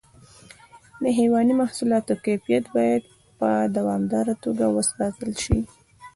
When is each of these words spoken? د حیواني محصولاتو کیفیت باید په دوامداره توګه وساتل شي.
د 1.03 1.03
حیواني 1.19 1.53
محصولاتو 1.61 2.13
کیفیت 2.25 2.65
باید 2.75 3.03
په 3.39 3.49
دوامداره 3.77 4.33
توګه 4.43 4.65
وساتل 4.77 5.31
شي. 5.43 5.59